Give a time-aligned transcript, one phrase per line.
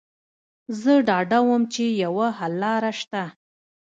[0.81, 3.23] زه ډاډه وم چې یوه حل لاره شته